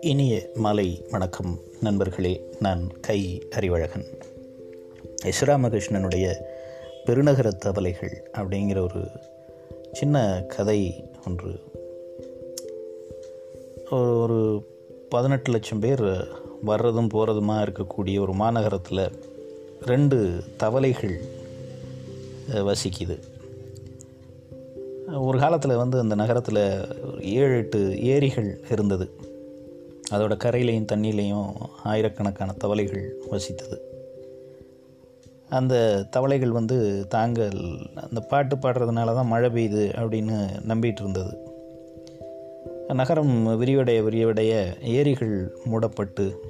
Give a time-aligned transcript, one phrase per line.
[0.00, 4.04] இனிய மாலை வணக்கம் நண்பர்களே நான் கை அறிவழகன்
[5.24, 6.32] எஸ் ராமகிருஷ்ணனுடைய
[7.04, 9.08] பெருநகர தவளைகள் அப்படிங்கிற ஒரு
[9.92, 11.50] சின்ன கதை ஒன்று.
[13.90, 14.66] ஒரு
[15.08, 16.02] பதினெட்டு லட்சம் பேர்
[16.66, 19.12] வர்றதும் போகிறதுமா இருக்கக்கூடிய ஒரு மாநகரத்தில்
[19.80, 21.20] ரெண்டு தவளைகள்
[22.48, 23.18] வசிக்குது.
[25.18, 26.88] ஒரு காலத்தில் வந்து அந்த நகரத்தில்
[27.20, 29.10] ஏழு எட்டு ஏரிகள் இருந்தது.
[30.10, 31.52] அதோட கரையிலையும் தண்ணியிலையும்
[31.84, 33.76] ஆயிரக்கணக்கான தவளைகள் வசித்தது.
[35.48, 37.52] அந்த தவளைகள் வந்து தாங்கள்
[37.94, 41.38] அந்த பாட்டு பாடுறதுனால தான் மழை பெய்யுது அப்படின்னு நம்பிட்டு இருந்தது.
[42.88, 46.40] நகரம் விரிவடைய விரிவடைய ஏரிகள் மூடப்பட்டு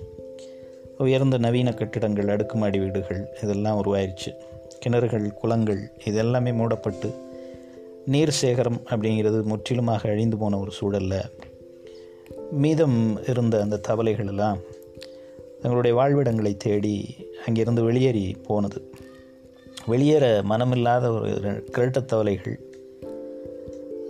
[0.98, 4.34] உயர்ந்த நவீன கட்டிடங்கள் அடுக்குமாடி வீடுகள் இதெல்லாம் உருவாயிருச்சு.
[4.86, 7.28] கிணறுகள் குளங்கள் இதெல்லாமே மூடப்பட்டு
[8.06, 11.20] நீர் சேகரம் அப்படிங்கிறது முற்றிலுமாக அழிந்து போன ஒரு சூழலில்
[12.50, 14.58] மீதம் இருந்த அந்த தவளைகளெல்லாம்
[15.60, 18.90] தங்களுடைய வாழ்விடங்களை தேடி அங்கிருந்து வெளியேறி போனது.
[19.86, 22.60] வெளியேற மனமில்லாத ஒரு கிரட்ட தவளைகள்.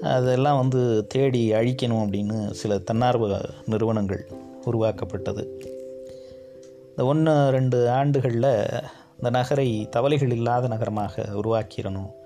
[0.02, 4.28] அதெல்லாம் வந்து தேடி அழிக்கணும் அப்படின்னு சில தன்னார்வ நிறுவனங்கள்
[4.64, 5.62] உருவாக்கப்பட்டது.
[6.88, 8.82] இந்த ஒன்று ரெண்டு ஆண்டுகளில்
[9.16, 12.18] இந்த நகரை தவளைகள் இல்லாத நகரமாக உருவாக்கிடணும்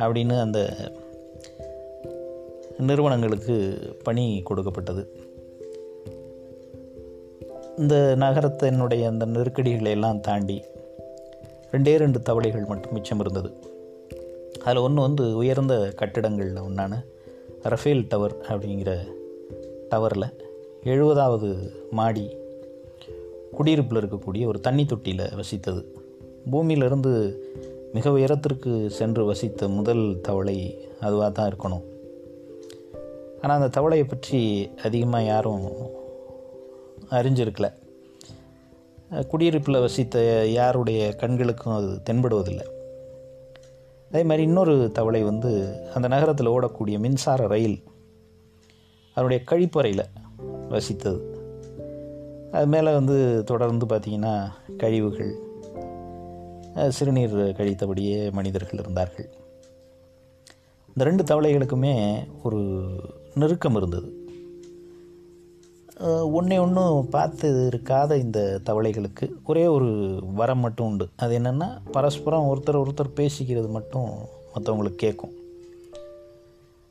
[0.00, 0.74] அப்படின்னு அந்த
[2.78, 5.08] நிறுவனங்களுக்கு பணி கொடுக்கப்பட்டது.
[7.78, 10.62] இந்த நகரத்தினுடைய அந்த நெருக்கடிகளை எல்லாம் தாண்டி
[11.70, 13.50] ரெண்டே ரெண்டு தவளைகள் மட்டும் மிச்சம் இருந்தது.
[14.64, 17.02] அதில் ஒன்று வந்து உயர்ந்த கட்டிடங்களில் ஒன்றான
[17.62, 19.06] ரஃபேல் டவர் அப்படிங்கிற
[19.90, 20.34] டவரில்
[20.84, 22.30] எழுபதாவது மாடி
[23.52, 25.84] குடியிருப்பில் இருக்கக்கூடிய ஒரு தண்ணி தொட்டியில் வசித்தது.
[26.50, 27.12] பூமியிலிருந்து
[27.92, 31.82] மிக உயரத்திற்கு சென்று வசித்த முதல் தவளை அதுவாக தான் இருக்கணும்.
[33.42, 35.68] ஆனால் அந்த தவளையை பற்றி அதிகமாக யாரும்
[37.10, 37.72] அறிஞ்சிருக்கல.
[39.28, 42.66] குடியிருப்பில் வசித்த யாருடைய கண்களுக்கும் அது தென்படுவதில்லை.
[44.10, 47.82] அதே மாதிரி இன்னொரு தவளை வந்து அந்த நகரத்தில் ஓடக்கூடிய மின்சார ரயில்
[49.14, 50.08] அதனுடைய கழிப்பறையில்
[50.68, 51.20] வசித்தது.
[52.52, 55.48] அது மேலே வந்து தொடர்ந்து பார்த்திங்கன்னா கழிவுகள்
[56.88, 59.28] சிறுநீர் கழித்தபடியே மனிதர்கள் இருந்தார்கள்.
[60.88, 61.94] இந்த ரெண்டு தவளைகளுக்குமே
[62.42, 62.60] ஒரு
[63.34, 64.08] நெருக்கம் இருந்தது.
[66.32, 69.88] ஒன்றே ஒன்றும் பார்த்து இருக்காத இந்த தவளைகளுக்கு ஒரே ஒரு
[70.34, 71.08] வரம் மட்டும் உண்டு.
[71.16, 74.10] அது என்னென்னா பரஸ்பரம் ஒருத்தர் ஒருத்தர் பேசிக்கிறது மட்டும்
[74.54, 75.34] மற்றவங்களுக்கு கேட்கும்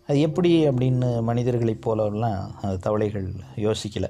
[0.07, 4.09] அது எப்படி அப்படின்னு மனிதர்களைப் போலலாம் அந்த தவளைகள் யோசிக்கலை.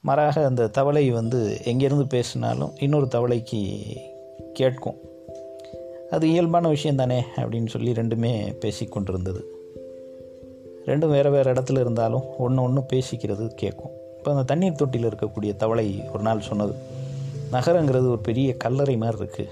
[0.00, 3.60] மாறாக அந்த தவளை வந்து எங்கேருந்து பேசினாலும் இன்னொரு தவளைக்கு
[4.52, 4.96] கேட்கும்.
[6.10, 9.44] அது இயல்பான விஷயம் தானே அப்படின்னு சொல்லி ரெண்டுமே பேசி கொண்டிருந்தது.
[10.86, 13.90] ரெண்டும் வேறு வேறு இடத்துல இருந்தாலும் ஒன்று ஒன்று பேசிக்கிறது கேட்கும்.
[14.18, 16.74] இப்போ அந்த தண்ணீர் தொட்டியில் இருக்கக்கூடிய தவளை ஒரு நாள் சொன்னது
[17.52, 19.48] நகரங்கிறது ஒரு பெரிய கல்லறை மாதிரி இருக்குது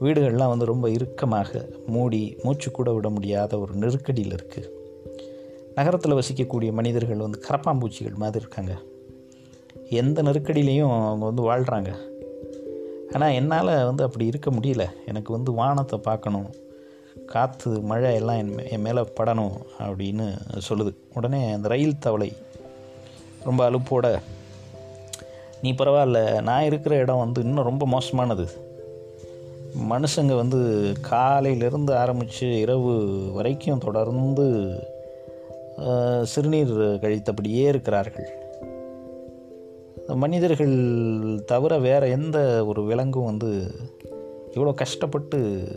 [0.00, 4.68] வீடுகள்லாம் வந்து ரொம்ப இறுக்கமாக மூடி மூச்சு கூட விட முடியாத ஒரு நெருக்கடியில் இருக்குது
[5.74, 8.76] நகரத்தில் வசிக்கக்கூடிய மனிதர்கள் வந்து கரப்பாம்பூச்சிகள் மாதிரி இருக்காங்க.
[9.90, 12.09] எந்த நெருக்கடியிலையும் அவங்க வந்து வாழ்கிறாங்க
[13.12, 14.84] ஆனால் என்னால் வந்து அப்படி இருக்க முடியல.
[15.06, 16.48] எனக்கு வந்து வானத்தை பார்க்கணும்.
[17.26, 19.56] காற்று மழை எல்லாம் என் என் மேலே படணும்
[19.86, 20.26] அப்படின்னு
[20.68, 20.92] சொல்லுது.
[21.14, 22.30] உடனே அந்த ரயில் தவளை
[23.44, 24.06] ரொம்ப அலுப்போட
[25.62, 28.46] நீ பரவாயில்ல நான் இருக்கிற இடம் வந்து இன்னும் ரொம்ப மோசமானது.
[29.90, 30.60] மனுஷங்க வந்து
[31.10, 32.94] காலையிலேருந்து ஆரம்பித்து இரவு
[33.32, 34.46] வரைக்கும் தொடர்ந்து
[36.22, 36.72] சிறுநீர்
[37.02, 38.30] கழித்தபடியே இருக்கிறார்கள்.
[40.06, 43.70] மனிதர்கள் தவிர வேறு எந்த ஒரு விலங்கும் வந்து
[44.54, 45.68] இவ்வளோ கஷ்டப்பட்டு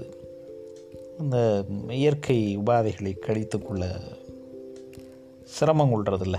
[1.19, 3.83] இந்த இயற்கை உபாதைகளை கழித்துக்கொள்ள
[5.43, 6.35] சிரமம் கொள்றதில்ல.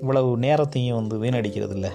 [0.00, 1.88] இவ்வளவு நேரத்தையும் வந்து வீணடிக்கிறதில்ல.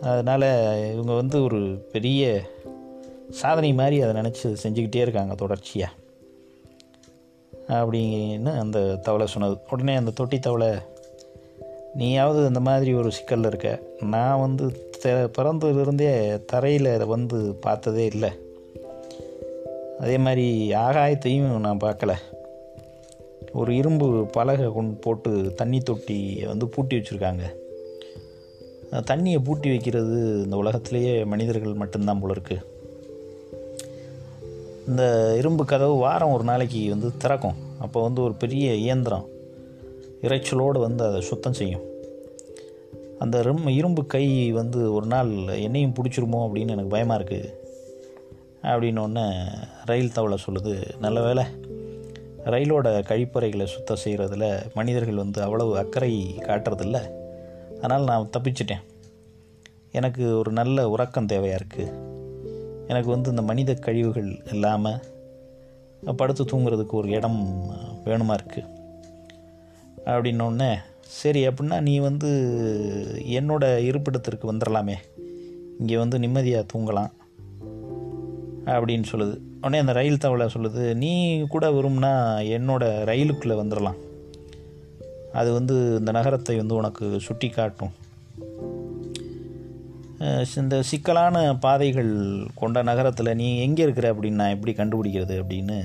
[0.00, 2.42] அதனால் இவங்க வந்து ஒரு பெரிய
[3.30, 5.94] சாதனை மாதிரி அதை நினச்சி செஞ்சுக்கிட்டே இருக்காங்க தொடர்ச்சியாக
[7.68, 9.60] அப்படின்னு அந்த தவளை சொன்னது.
[9.70, 10.68] உடனே அந்த தொட்டி தவளை
[11.94, 13.82] நீயாவது இந்த மாதிரி ஒரு சிக்கலில் இருக்க.
[14.00, 18.30] நான் வந்து த பிறந்ததுலேருந்தே தரையில் வந்து பார்த்ததே இல்லை.
[20.00, 22.12] அதே மாதிரி ஆகாயத்தையும் நான் பார்க்கல.
[23.52, 27.42] ஒரு இரும்பு பலகை கொண்டு போட்டு தண்ணி தொட்டி வந்து பூட்டி வச்சுருக்காங்க.
[28.92, 32.64] தண்ணியை பூட்டி வைக்கிறது இந்த உலகத்திலேயே மனிதர்கள் மட்டும்தான் போல இருக்குது
[34.88, 37.54] இந்த இரும்பு கதவு வாரம் ஒரு நாளைக்கு வந்து திறக்கும்.
[37.78, 39.26] அப்போ வந்து ஒரு பெரிய இயந்திரம்.
[40.22, 41.84] இறைச்சலோடு வந்து அதை சுத்தம் செய்யும்.
[43.18, 47.52] அந்த ரும் இரும்பு கை வந்து ஒரு நாள் என்னையும் பிடிச்சிருமோ அப்படின்னு எனக்கு பயமாக இருக்குது
[48.62, 49.24] அப்படின்னொன்னே
[49.84, 51.44] ரயில் தவளை சொல்லுது நல்ல வேலை
[52.44, 56.98] ரயிலோட கழிப்பறைகளை சுத்தம் செய்கிறதுல மனிதர்கள் வந்து அவ்வளவு அக்கறை காட்டுறதில்ல.
[57.76, 58.84] அதனால் நான் தப்பிச்சிட்டேன்.
[59.92, 62.08] எனக்கு ஒரு நல்ல உறக்கம் தேவையாக இருக்குது
[62.86, 65.00] எனக்கு வந்து இந்த மனித கழிவுகள் இல்லாமல்
[66.16, 67.40] படுத்து தூங்குறதுக்கு ஒரு இடம்
[68.04, 68.78] வேணுமா இருக்குது
[70.06, 72.28] அப்படின்னோடனே சரி அப்படின்னா நீ வந்து
[73.26, 74.94] என்னோட இருப்பிடத்திற்கு வந்துடலாமே
[75.78, 77.10] இங்கே வந்து நிம்மதியாக தூங்கலாம்.
[78.66, 79.36] அப்படின்னு சொல்லுது.
[79.58, 82.12] உடனே அந்த ரயில் தவளை சொல்லுது நீ கூட விரும்புனா
[82.56, 83.98] என்னோட ரயிலுக்குள்ளே வந்துடலாம்
[85.32, 87.92] அது வந்து இந்த நகரத்தை வந்து உனக்கு சுட்டி காட்டும்.
[90.56, 95.76] இந்த சிக்கலான பாதைகள் கொண்ட நகரத்தில் நீ எங்கே இருக்கிற அப்படின்னு நான் எப்படி கண்டுபிடிக்கிறது அப்படின்னு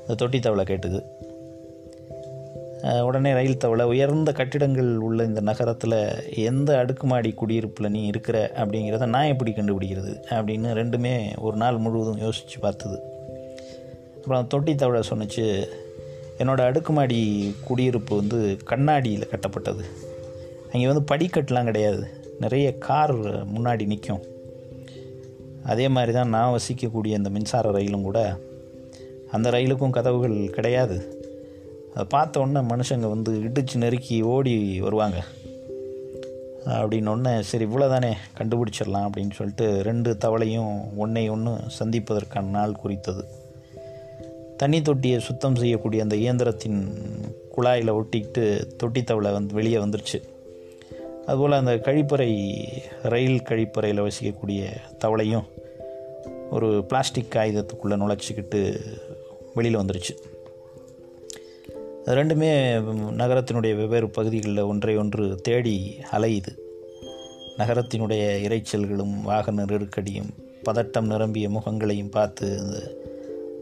[0.00, 1.02] இந்த தொட்டி தவளை கேட்டுது.
[2.82, 9.24] உடனே ரயில் தவளை உயர்ந்த கட்டிடங்கள் உள்ள இந்த நகரத்தில் எந்த அடுக்குமாடி குடியிருப்பில் நீ இருக்கிற அப்படிங்கிறத நான்
[9.24, 13.02] எப்படி கண்டுபிடிக்கிறது அப்படின்னு ரெண்டுமே ஒரு நாள் முழுவதும் யோசித்து பார்த்தது.
[14.16, 15.66] அப்புறம் தொட்டி தவளை சொன்னுச்சு
[16.38, 19.84] என்னோடய அடுக்குமாடி குடியிருப்பு வந்து கண்ணாடியில் கட்டப்பட்டது.
[20.72, 22.06] அங்கே வந்து படிக்கட்டுலாம் கிடையாது.
[22.40, 23.16] நிறைய கார்
[23.46, 24.22] முன்னாடி நிற்கும்
[25.64, 28.38] அதே மாதிரி தான் நான் வசிக்கக்கூடிய இந்த மின்சார ரயிலும் கூட.
[29.30, 31.19] அந்த ரயிலுக்கும் கதவுகள் கிடையாது.
[31.90, 35.24] அதை பார்த்த உடனே மனுஷங்க வந்து இடிச்சு நெருக்கி ஓடி வருவாங்க.
[36.66, 43.24] அப்படின்னொடனே சரி இவ்வளோதானே கண்டுபிடிச்சிடலாம் அப்படின்னு சொல்லிட்டு ரெண்டு தவளையும் ஒன்றை ஒன்று சந்திப்பதற்கான நாள் குறித்தது.
[44.56, 46.88] தண்ணி தொட்டியை சுத்தம் செய்யக்கூடிய அந்த இயந்திரத்தின்
[47.56, 50.22] குழாயில் ஒட்டிக்கிட்டு தொட்டி தவளை வந்து வெளியே வந்துருச்சு.
[51.26, 52.56] அதுபோல் அந்த கழிப்பறை
[53.02, 54.66] ரயில் கழிப்பறையில் வசிக்கக்கூடிய
[54.98, 55.44] தவளையும்
[56.50, 58.80] ஒரு பிளாஸ்டிக் காகிதத்துக்குள்ளே நுழைச்சிக்கிட்டு
[59.54, 60.29] வெளியில் வந்துருச்சு.
[62.06, 62.78] ரெண்டுமே
[63.16, 66.56] நகரத்தினுடைய வெவ்வேறு பகுதிகளில் ஒன்றை ஒன்று தேடி அலையுது.
[67.58, 72.94] நகரத்தினுடைய இரைச்சல்களும் வாகன நெருக்கடியும் பதட்டம் நிரம்பிய முகங்களையும் பார்த்து இந்த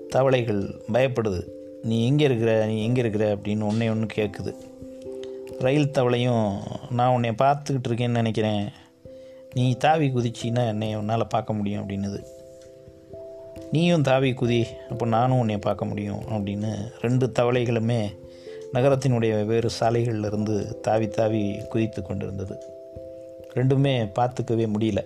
[0.09, 1.43] தவளைகள் பயப்படுது.
[1.83, 2.67] நீ எங்கே இருக்கிற?
[2.67, 3.37] நீ எங்கே இருக்கிற?
[3.37, 4.55] அப்படின்னு ஒன்றே ஒன்று கேட்குது.
[5.59, 6.59] ரயில் தவளையும்
[6.91, 8.69] நான் உன்னை பார்த்துக்கிட்டு இருக்கேன்னு நினைக்கிறேன்.
[9.55, 12.23] நீ தாவி குதிச்சின்னா என்னை உன்னால் பார்க்க முடியும் அப்படின்னுது.
[13.73, 18.27] நீயும் தாவி குதி அப்போ நானும் உன்னை பார்க்க முடியும் அப்படின்னு ரெண்டு தவளைகளுமே
[18.73, 22.59] நகரத்தினுடைய வெவ்வேறு சாலைகளிலிருந்து தாவி தாவி குதித்து கொண்டிருந்தது.
[23.55, 24.99] ரெண்டுமே பார்த்துக்கவே முடியல.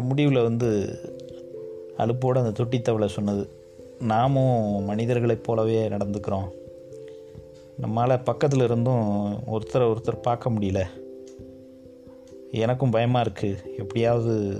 [0.00, 0.98] முடிவில் வந்து
[1.98, 3.48] அலுப்போடு அந்த தொட்டி தவளை சொன்னது
[4.00, 6.48] நாமும் மனிதர்களைப் போலவே நடந்துக்கிறோம்.
[7.82, 10.82] நம்மளால் பக்கத்தில் இருந்தும் ஒருத்தரை ஒருத்தர் பார்க்க முடியல.
[12.50, 14.58] எனக்கும் பயமாக இருக்குது எப்படியாவது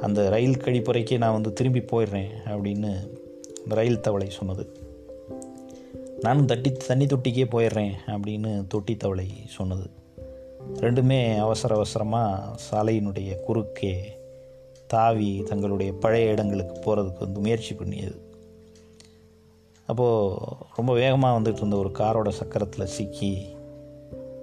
[0.00, 2.92] அந்த ரயில் கழிப்பறைக்கே நான் வந்து திரும்பி போயிடுறேன் அப்படின்னு
[3.62, 4.81] அந்த ரயில் தவளை சொன்னது.
[6.22, 9.90] நானும் தட்டி தண்ணி தொட்டிக்கே போயிடுறேன் அப்படின்னு தொட்டி தவளை சொன்னது.
[10.74, 14.18] ரெண்டுமே அவசர அவசரமாக சாலையினுடைய குறுக்கே
[14.86, 18.20] தாவி தங்களுடைய பழைய இடங்களுக்கு போகிறதுக்கு வந்து முயற்சி பண்ணியது.
[19.86, 20.36] அப்போது
[20.76, 23.46] ரொம்ப வேகமாக வந்துட்டு இருந்த ஒரு காரோட சக்கரத்தில் சிக்கி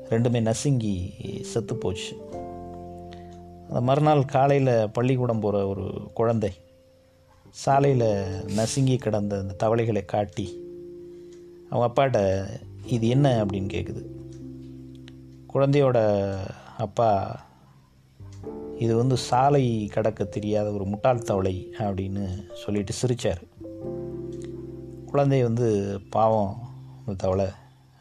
[0.10, 2.30] ரெண்டுமே நசுங்கி செத்து போச்சு.
[3.68, 6.52] அந்த மறுநாள் காலையில் பள்ளிக்கூடம் போகிற ஒரு குழந்தை
[7.52, 10.68] சாலையில் நசுங்கி கிடந்த அந்த தவளைகளை காட்டி
[11.70, 12.48] அவங்க அப்பாட்ட
[12.86, 13.46] இது என்ன?
[13.46, 14.06] அப்படின்னு கேட்குது
[15.54, 16.30] குழந்தையோட
[16.78, 17.10] அப்பா
[18.78, 23.42] இது வந்து சாலை கடக்க தெரியாத ஒரு முட்டாள் தவளை அப்படின்னு சொல்லிட்டு சிரித்தார்
[25.06, 26.58] குழந்தை வந்து பாவம்
[27.00, 27.46] அந்த தவளை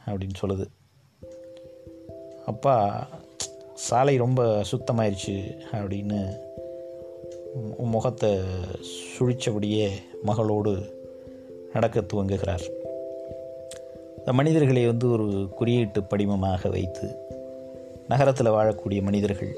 [0.06, 0.66] அப்படின்னு சொல்லுது.
[2.46, 3.06] அப்பா
[3.74, 6.36] சாலை ரொம்ப சுத்தமாயிருச்சு அப்படின்னு
[7.78, 8.38] முகத்தை
[9.18, 9.90] சுழிச்சபடியே
[10.22, 10.94] மகளோடு
[11.72, 12.64] நடக்க துவங்குகிறார்.
[14.32, 17.16] மனிதர்களை வந்து ஒரு குறியீட்டு படிமமாக வைத்து
[18.08, 19.56] நகரத்தில் வாழக்கூடிய மனிதர்கள்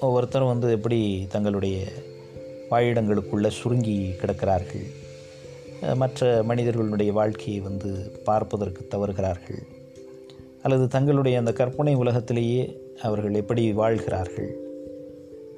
[0.00, 1.84] ஒவ்வொருத்தரும் வந்து எப்படி தங்களுடைய
[2.70, 4.86] வாழிடங்களுக்குள்ளே சுருங்கி கிடக்கிறார்கள்
[5.94, 9.62] மற்ற மனிதர்களுடைய வாழ்க்கையை வந்து பார்ப்பதற்கு தவறுகிறார்கள்
[10.62, 14.56] அல்லது தங்களுடைய அந்த கற்பனை உலகத்திலேயே அவர்கள் எப்படி வாழ்கிறார்கள்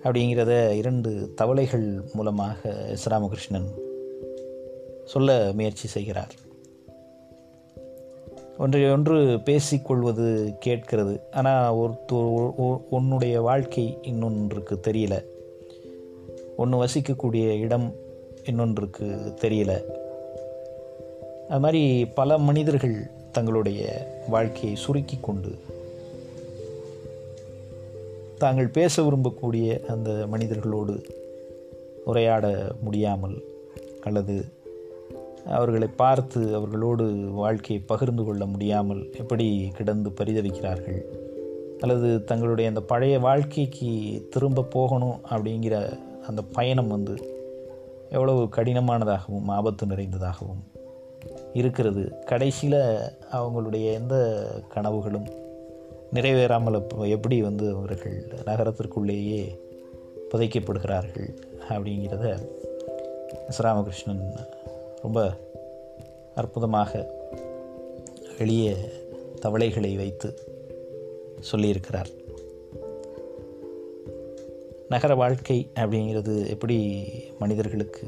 [0.02, 2.70] அப்படிங்கிறத இரண்டு தவளைகள் மூலமாக
[3.04, 3.68] ராமகிருஷ்ணன்
[5.04, 6.34] சொல்ல முயற்சி செய்கிறார்.
[8.58, 11.20] ஒன்றை ஒன்று பேசிக்கொள்வது கேட்கிறது.
[11.32, 15.24] ஆனால் ஒருத்தர் உன்னுடைய வாழ்க்கை இன்னொன்றுக்கு தெரியல.
[16.56, 17.94] ஒன்று வசிக்கக்கூடிய இடம்
[18.44, 19.82] இன்னொன்றுக்கு தெரியல.
[21.48, 25.58] அது மாதிரி பல மனிதர்கள் தங்களுடைய வாழ்க்கையை சுருக்கி கொண்டு
[28.38, 31.04] தாங்கள் பேச விரும்பக்கூடிய அந்த மனிதர்களோடு
[32.04, 33.42] உரையாட முடியாமல்
[34.02, 34.44] அல்லது
[35.46, 41.02] அவர்களை பார்த்து அவர்களோடு வாழ்க்கையை பகிர்ந்து கொள்ள முடியாமல் எப்படி கிடந்து பரிதவிக்கிறார்கள்?
[41.80, 47.16] அல்லது தங்களுடைய அந்த பழைய வாழ்க்கைக்கு திரும்ப போகணும் அப்படிங்கிற அந்த பயணம் வந்து
[48.10, 50.62] எவ்வளவு கடினமானதாகவும் ஆபத்து நிறைந்ததாகவும்
[51.52, 52.18] இருக்கிறது.
[52.24, 52.80] கடைசியில்
[53.32, 55.28] அவங்களுடைய எந்த கனவுகளும்
[56.14, 59.58] நிறைவேறாமல் எப்படி வந்து அவர்கள் நகரத்திற்குள்ளேயே
[60.30, 61.36] புதைக்கப்படுகிறார்கள்
[61.68, 62.48] அப்படிங்கிறத
[63.58, 64.24] ராமகிருஷ்ணன்
[65.04, 65.20] ரொம்ப
[66.34, 66.90] அற்புதமாக
[68.38, 68.74] எளிய
[69.40, 70.28] தவளைகளை வைத்து
[71.52, 72.10] சொல்லியிருக்கிறார்.
[74.88, 76.78] நகர வாழ்க்கை அப்படிங்கிறது எப்படி
[77.38, 78.06] மனிதர்களுக்கு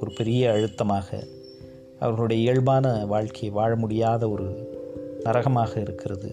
[0.00, 1.24] ஒரு பெரிய அழுத்தமாக
[1.98, 4.48] அவர்களுடைய இயல்பான வாழ்க்கையை வாழ முடியாத ஒரு
[5.24, 6.30] நரகமாக இருக்கிறது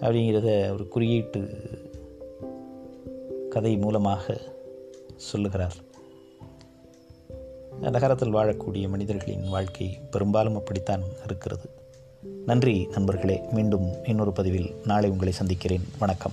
[0.00, 1.42] அப்படிங்கிறத ஒரு குறியீட்டு
[3.48, 4.36] கதை மூலமாக
[5.16, 5.88] சொல்லுகிறார்.
[7.78, 11.70] நகரத்தில் வாழக்கூடிய மனிதர்களின் வாழ்க்கை பெரும்பாலும் அப்படித்தான் இருக்கிறது.
[12.46, 13.40] நன்றி நண்பர்களே.
[13.52, 15.88] மீண்டும் இன்னொரு பதிவில் நாளை உங்களை சந்திக்கிறேன்.
[15.98, 16.32] வணக்கம்.